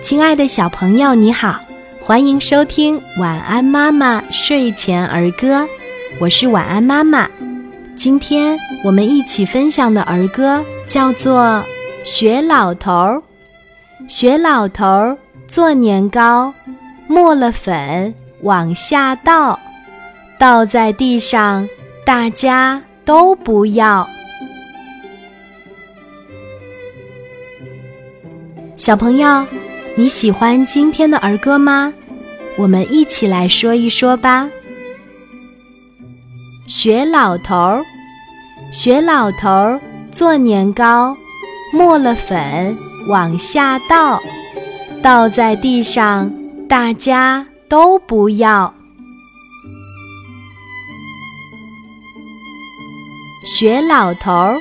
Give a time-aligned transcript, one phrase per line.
[0.00, 1.60] 亲爱的小朋友，你好，
[2.00, 5.62] 欢迎收听《晚安妈妈睡前儿歌》，
[6.20, 7.28] 我是晚安妈妈。
[7.96, 11.42] 今天我们一起分享的儿歌叫做
[12.04, 13.22] 《学老头儿》。
[14.08, 15.18] 学老头儿
[15.48, 16.54] 做年糕，
[17.08, 19.58] 磨了粉往下倒，
[20.38, 21.68] 倒在地上，
[22.04, 24.08] 大家都不要。
[28.76, 29.46] 小朋友，
[29.96, 31.92] 你喜欢今天的儿歌吗？
[32.56, 34.50] 我们一起来说一说吧。
[36.66, 37.84] 学老头儿，
[38.72, 39.80] 学老头儿
[40.10, 41.16] 做年糕，
[41.72, 42.76] 磨了粉
[43.08, 44.20] 往下倒，
[45.00, 46.32] 倒在地上，
[46.68, 48.74] 大家都不要。
[53.46, 54.60] 学老头儿，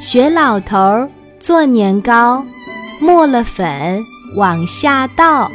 [0.00, 2.44] 学老头儿做年糕。
[2.98, 4.02] 磨了粉
[4.34, 5.50] 往下倒，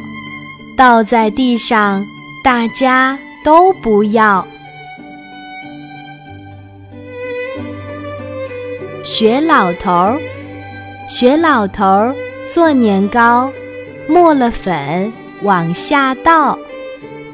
[0.76, 2.04] 倒在地上，
[2.42, 4.46] 大家都不要。
[9.04, 10.20] 学老头儿，
[11.08, 12.14] 学老头儿
[12.48, 13.52] 做年糕，
[14.08, 16.58] 磨了粉往下倒，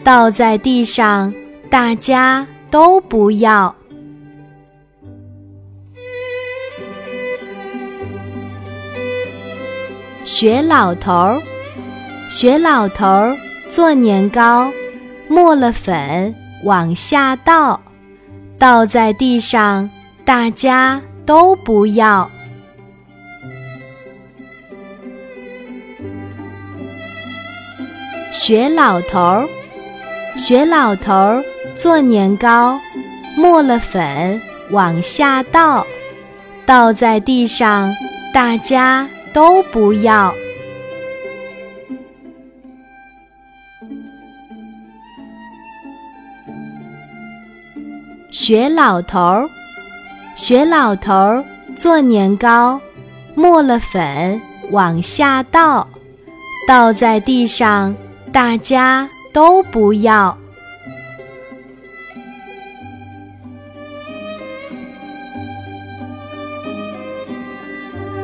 [0.02, 1.32] 倒在地上，
[1.70, 3.74] 大家都不要。
[10.28, 11.42] 学老头儿，
[12.28, 13.34] 学老头儿
[13.70, 14.70] 做年糕，
[15.26, 16.34] 磨了粉
[16.64, 17.80] 往下倒，
[18.58, 19.88] 倒在地上，
[20.26, 22.30] 大家都不要。
[28.30, 29.48] 学老头儿，
[30.36, 31.42] 学老头儿
[31.74, 32.78] 做年糕，
[33.34, 34.38] 磨了粉
[34.72, 35.86] 往下倒，
[36.66, 37.90] 倒在地上，
[38.34, 39.08] 大家。
[39.38, 40.34] 都不要
[48.32, 49.48] 学老头儿，
[50.34, 51.44] 学老头儿
[51.76, 52.80] 做年糕，
[53.36, 54.42] 磨了粉
[54.72, 55.86] 往下倒，
[56.66, 57.94] 倒在地上，
[58.32, 60.36] 大家都不要。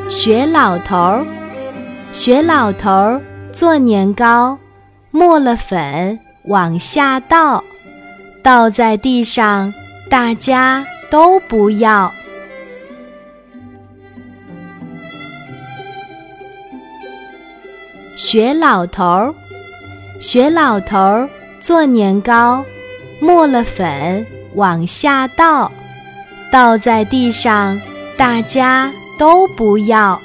[0.07, 1.25] 学老头儿，
[2.13, 3.21] 学老头儿
[3.51, 4.57] 做年糕，
[5.09, 7.63] 磨了粉往下倒，
[8.43, 9.73] 倒在地上，
[10.07, 12.11] 大家都不要。
[18.15, 19.33] 学老头儿，
[20.19, 21.29] 学老头儿
[21.59, 22.63] 做年糕，
[23.19, 25.71] 磨了粉往下倒，
[26.51, 27.81] 倒在地上，
[28.15, 28.91] 大家。
[29.17, 30.21] 都不要。